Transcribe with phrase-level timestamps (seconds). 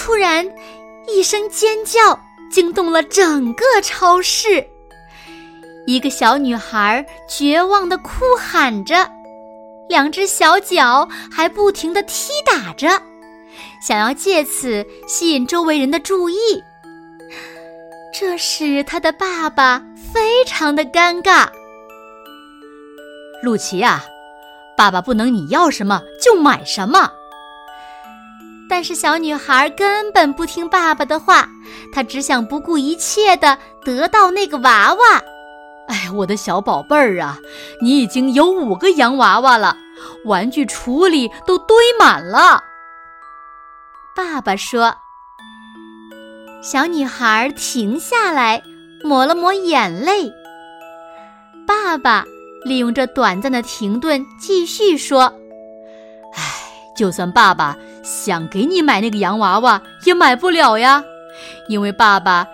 [0.00, 0.50] 突然
[1.06, 2.18] 一声尖叫
[2.50, 4.66] 惊动了整个超市，
[5.86, 9.06] 一个小女孩绝望的哭喊着，
[9.90, 12.88] 两只小脚还不停的踢打着，
[13.86, 16.38] 想要借此吸引周围人的注意。
[18.10, 19.84] 这使她的爸爸
[20.14, 21.46] 非常的尴尬。
[23.42, 24.02] 露琪啊，
[24.78, 27.12] 爸爸不能你要什么就买什么。
[28.70, 31.48] 但是小女孩根本不听爸爸的话，
[31.92, 35.00] 她只想不顾一切的得到那个娃娃。
[35.88, 37.36] 哎，我的小宝贝儿啊，
[37.82, 39.76] 你已经有五个洋娃娃了，
[40.24, 42.62] 玩具橱里都堆满了。
[44.14, 44.94] 爸爸说。
[46.62, 48.62] 小女孩停下来，
[49.02, 50.30] 抹了抹眼泪。
[51.66, 52.24] 爸爸
[52.64, 55.39] 利用这短暂的停顿，继续说：“哎，
[57.00, 61.04] 就算爸爸……”想给你买那个洋娃娃也买不了呀，
[61.68, 62.46] 因为爸爸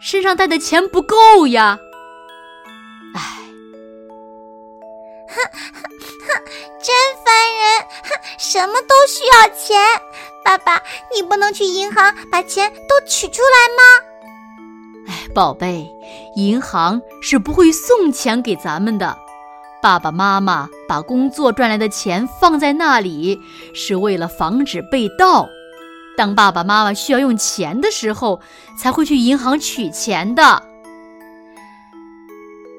[0.00, 1.76] 身上带的钱不够呀。
[3.12, 3.20] 唉，
[5.26, 6.44] 哼哼哼，
[6.80, 7.82] 真烦人！
[8.04, 8.08] 哼，
[8.38, 9.76] 什么都需要钱。
[10.44, 10.80] 爸爸，
[11.12, 13.82] 你不能去银行把钱都取出来吗？
[15.08, 15.84] 哎，宝贝，
[16.36, 19.18] 银行是不会送钱给咱们的。
[19.82, 23.36] 爸爸妈妈把工作赚来的钱放在那里，
[23.74, 25.48] 是为了防止被盗。
[26.16, 28.40] 当爸爸妈妈需要用钱的时候，
[28.78, 30.62] 才会去银行取钱的。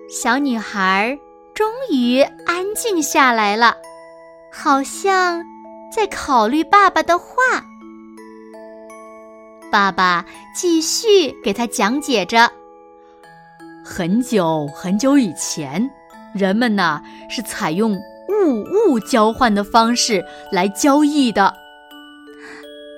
[0.09, 1.19] 小女孩
[1.53, 3.75] 终于安静下来了，
[4.49, 5.43] 好像
[5.93, 7.25] 在考虑爸爸的话。
[9.69, 10.25] 爸爸
[10.55, 12.49] 继续给她讲解着：
[13.83, 15.91] 很久很久以前。
[16.33, 17.93] 人们呢是采用
[18.27, 21.53] 物物交换的方式来交易的。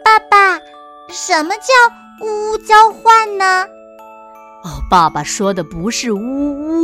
[0.03, 0.59] 爸爸，
[1.09, 3.65] 什么叫物物交换呢？
[4.63, 6.19] 哦，爸爸说的不是呜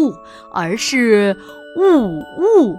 [0.08, 0.14] 呜，
[0.52, 1.38] 而是
[1.78, 2.78] 物物。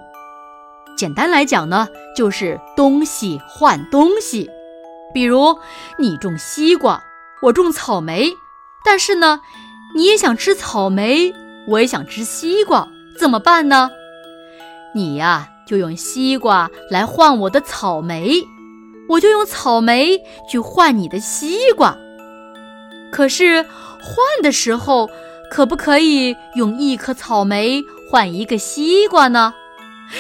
[0.97, 4.51] 简单来讲呢，就是东西换东西。
[5.15, 5.59] 比如
[5.99, 7.03] 你种西瓜，
[7.43, 8.33] 我种草莓，
[8.85, 9.41] 但是呢，
[9.95, 11.35] 你也想吃草莓，
[11.69, 12.89] 我也想吃西瓜。
[13.19, 13.91] 怎么办呢？
[14.95, 18.43] 你呀，就用西瓜来换我的草莓，
[19.09, 21.97] 我就用草莓去换你的西瓜。
[23.11, 25.09] 可是换的时候，
[25.51, 29.55] 可不可以用一颗草莓换一个西瓜呢？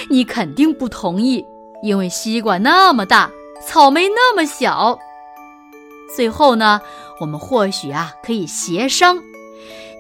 [0.08, 1.44] 你肯定不同意，
[1.82, 3.30] 因为西瓜那么大，
[3.66, 4.98] 草莓那么小。
[6.16, 6.80] 最后呢，
[7.20, 9.18] 我们或许啊可以协商，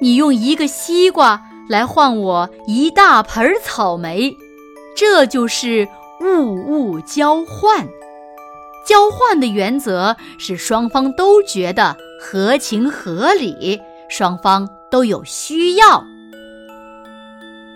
[0.00, 1.42] 你用一个西瓜。
[1.68, 4.36] 来换我一大盆草莓，
[4.96, 5.88] 这就是
[6.20, 7.86] 物物交换。
[8.86, 16.04] 交换的原则是双方都觉得合情合理，双方都有需要。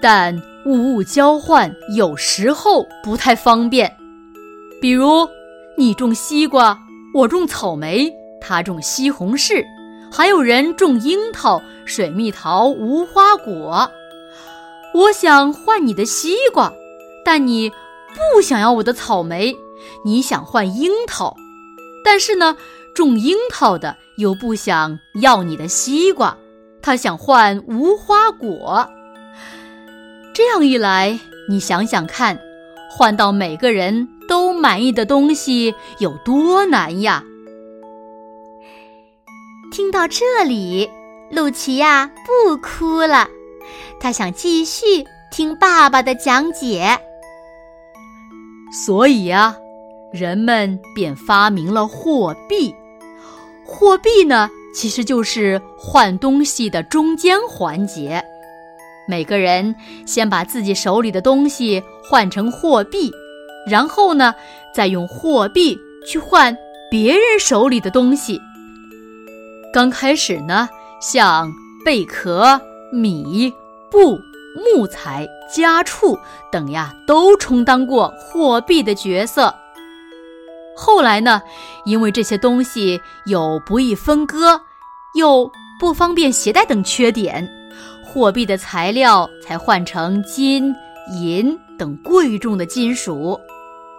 [0.03, 0.37] 但
[0.67, 3.97] 物物交换有时候不太方便，
[4.81, 5.29] 比如
[5.79, 6.77] 你种西瓜，
[7.15, 9.65] 我种草莓，他种西红柿。
[10.17, 13.93] 还有人种樱桃、水蜜桃、无花果。
[14.95, 16.73] 我想换你的西瓜，
[17.23, 17.71] 但你
[18.33, 19.55] 不想要我的草莓。
[20.07, 21.37] 你想换樱桃，
[22.03, 22.57] 但是呢，
[22.95, 26.39] 种樱桃的又不想要你的西瓜，
[26.81, 28.89] 他想换无花果。
[30.33, 31.21] 这样一来，
[31.51, 32.41] 你想想看，
[32.91, 37.23] 换到每个人都满意的东西有多难呀！
[39.77, 40.91] 听到这里，
[41.29, 43.29] 露琪呀不哭了，
[44.01, 46.99] 她想继续听爸爸的讲解。
[48.73, 49.55] 所以啊，
[50.11, 52.75] 人们便发明了货币。
[53.67, 58.25] 货币呢，其实就是换东西的中间环节。
[59.07, 59.75] 每个人
[60.07, 63.13] 先把自己手里的东西换成货币，
[63.71, 64.35] 然后呢，
[64.75, 65.79] 再用货币
[66.09, 66.57] 去换
[66.91, 68.41] 别人手里的东西。
[69.77, 70.67] 刚开始呢，
[71.03, 71.53] 像
[71.85, 72.59] 贝壳、
[72.91, 73.53] 米、
[73.91, 74.19] 布、
[74.57, 76.19] 木材、家畜
[76.51, 79.55] 等呀，都充当过货币的角色。
[80.75, 81.43] 后来呢，
[81.85, 84.59] 因为这些东西有不易分割，
[85.15, 87.47] 又不方便携带等缺点，
[88.03, 90.75] 货币的材料才换成金
[91.21, 93.39] 银等贵重的金属。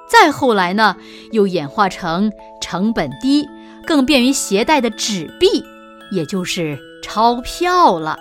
[0.10, 0.96] 再后来呢，
[1.34, 3.46] 又演化成成本低、
[3.88, 5.64] 更便于携带的纸币，
[6.12, 8.20] 也就是钞票了。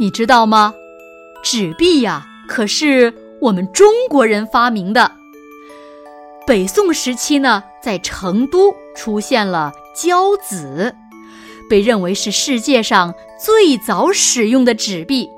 [0.00, 0.72] 你知道吗？
[1.44, 5.12] 纸币呀，可是我们中国人发明的。
[6.46, 10.94] 北宋时期呢，在成都出现了交子，
[11.68, 15.28] 被认为是世界上最早使用的纸币。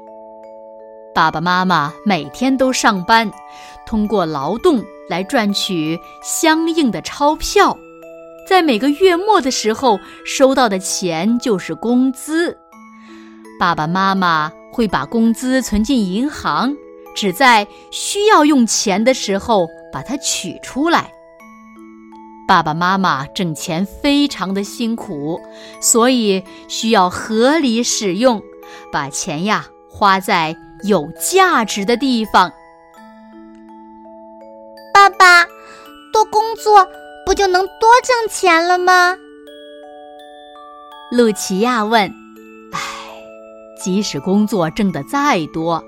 [1.14, 3.28] 爸爸妈妈每天都上班，
[3.86, 7.76] 通过劳动来赚取相应的钞票，
[8.48, 12.56] 在每个月末的时候收到的钱就是工资。
[13.60, 16.74] 爸爸妈妈会把工资存进银行。
[17.14, 21.10] 只在需要用钱的时候把它取出来。
[22.46, 25.40] 爸爸妈妈挣钱非常的辛苦，
[25.80, 28.40] 所以需要合理使用，
[28.92, 32.52] 把钱呀花在有价值的地方。
[34.94, 35.44] 爸爸，
[36.12, 36.86] 多工作
[37.28, 39.14] 不就能多挣钱了吗？
[41.10, 42.10] 露琪亚问。
[42.72, 42.80] 唉，
[43.78, 45.84] 即使工作挣得再多，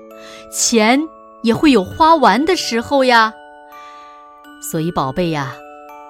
[0.53, 1.01] 钱。
[1.41, 3.33] 也会有花完的时候呀，
[4.61, 5.55] 所以宝贝呀，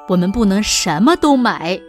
[0.10, 1.80] 我们不能什么都买，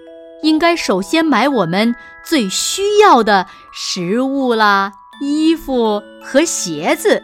[0.44, 1.92] 应该首先买我们
[2.24, 7.20] 最需要的食物啦、衣服和鞋子，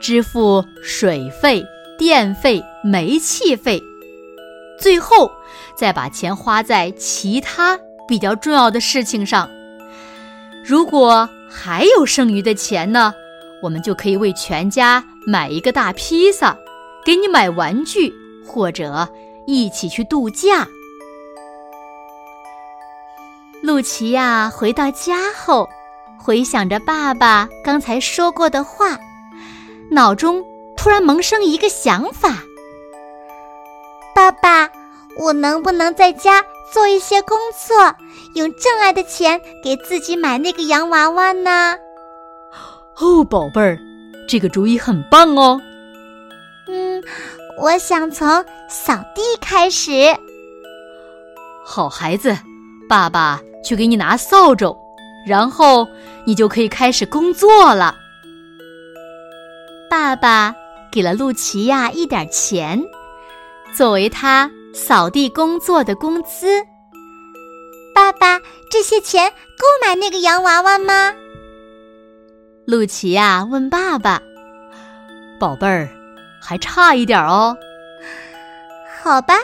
[0.00, 1.62] 支付水费、
[1.98, 3.82] 电费、煤气费，
[4.78, 5.30] 最后
[5.76, 9.48] 再把钱花在其他比较重要的事情上。
[10.64, 13.12] 如果还有剩余的钱呢？
[13.62, 16.54] 我们就可以为全家买一个大披萨，
[17.04, 18.12] 给你买玩具，
[18.46, 19.08] 或者
[19.46, 20.68] 一起去度假。
[23.62, 25.66] 露琪亚回到家后，
[26.18, 28.98] 回想着爸爸刚才说过的话，
[29.90, 30.44] 脑中
[30.76, 32.42] 突然萌生一个想法：
[34.14, 34.70] 爸爸，
[35.18, 37.94] 我能不能在家做一些工作，
[38.34, 41.76] 用挣来的钱给自己买那个洋娃娃呢？
[43.00, 43.78] 哦，宝贝儿，
[44.28, 45.60] 这个主意很棒哦。
[46.68, 47.02] 嗯，
[47.58, 48.26] 我想从
[48.68, 49.90] 扫地开始。
[51.64, 52.36] 好孩子，
[52.88, 54.76] 爸爸去给你拿扫帚，
[55.26, 55.88] 然后
[56.24, 57.96] 你就可以开始工作了。
[59.90, 60.54] 爸爸
[60.92, 62.80] 给了露琪亚一点钱，
[63.76, 66.64] 作为他扫地工作的工资。
[67.92, 68.40] 爸爸，
[68.70, 71.12] 这些钱够买那个洋娃娃吗？
[72.66, 74.22] 露琪亚问爸爸
[75.40, 75.88] ：“宝贝儿，
[76.40, 77.56] 还差一点哦。
[79.02, 79.34] ”“好吧，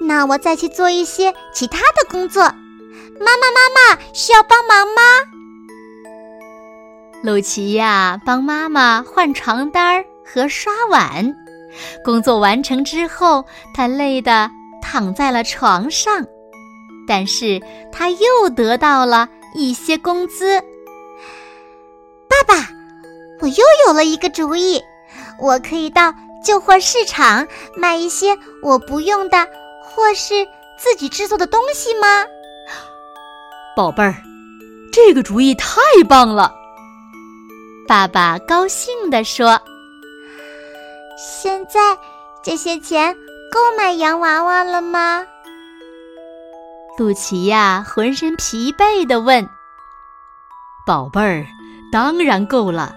[0.00, 2.42] 那我再去做一些其他的工作。
[3.20, 5.02] ”“妈妈，妈妈，需要帮忙吗？”
[7.22, 11.34] 露琪亚帮妈妈换床单和刷碗。
[12.04, 13.44] 工作完成之后，
[13.74, 14.50] 他累得
[14.80, 16.24] 躺在了床上，
[17.06, 17.60] 但是
[17.92, 20.60] 他又得到了一些工资。
[22.28, 22.68] 爸爸，
[23.40, 24.82] 我又有了一个主意，
[25.40, 26.12] 我可以到
[26.44, 29.46] 旧货市场卖一些我不用的
[29.82, 30.46] 或是
[30.78, 32.24] 自己制作的东西吗？
[33.76, 34.14] 宝贝儿，
[34.92, 36.52] 这个主意太棒了！
[37.86, 39.60] 爸爸高兴地说
[41.16, 41.80] ：“现在
[42.42, 43.14] 这些钱
[43.50, 45.26] 够买洋娃娃了吗？”
[46.98, 49.48] 露琪亚浑身疲惫地问
[50.86, 51.46] ：“宝贝儿。”
[51.92, 52.94] 当然够了，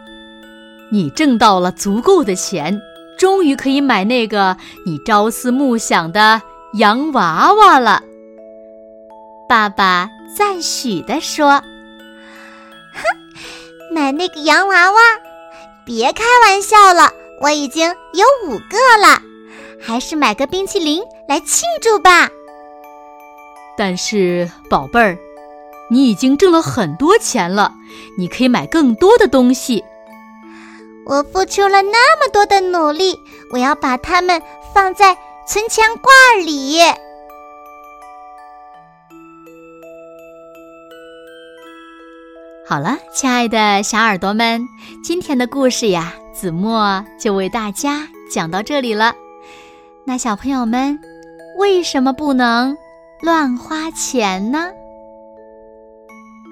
[0.92, 2.82] 你挣到了足够的钱，
[3.20, 6.42] 终于可以买那个你朝思暮想的
[6.74, 8.02] 洋娃娃了。
[9.48, 11.62] 爸爸赞许地说
[12.94, 15.00] ：“哼，买那个洋娃娃？
[15.86, 19.22] 别开玩笑了，我已经有五个了，
[19.82, 22.30] 还是买个冰淇淋来庆祝吧。”
[23.78, 25.18] 但是，宝贝儿。
[25.92, 27.74] 你已经挣了很多钱了，
[28.16, 29.84] 你可以买更多的东西。
[31.08, 33.20] 我付出了那么多的努力，
[33.52, 34.40] 我要把它们
[34.72, 35.18] 放在
[35.48, 36.78] 存钱罐里。
[42.70, 44.64] 好了，亲爱的小耳朵们，
[45.04, 49.12] 今天的故事呀，子墨就为大家讲到这里了。
[50.06, 51.00] 那小朋友们，
[51.58, 52.78] 为什么不能
[53.24, 54.68] 乱花钱呢？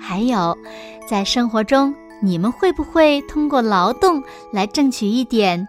[0.01, 0.57] 还有，
[1.07, 4.19] 在生活中，你们会不会通过劳动
[4.51, 5.67] 来挣取一点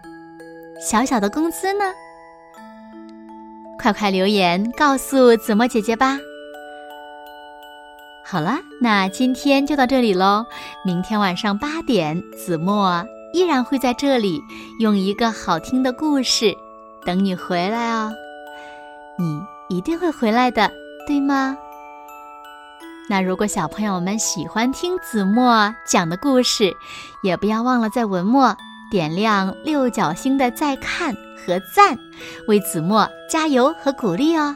[0.81, 1.85] 小小的工资呢？
[3.77, 6.17] 快快留言告诉子墨姐姐吧。
[8.31, 10.45] 好了，那今天就到这里喽。
[10.85, 14.39] 明天晚上八点，子墨依然会在这里，
[14.79, 16.55] 用一个好听的故事
[17.03, 18.11] 等你回来哦。
[19.17, 20.71] 你一定会回来的，
[21.07, 21.57] 对吗？
[23.09, 26.71] 那如果小朋友们喜欢听子墨讲的故事，
[27.23, 28.55] 也不要忘了在文末
[28.91, 31.97] 点亮六角星的再看和赞，
[32.47, 34.55] 为子墨加油和鼓励哦。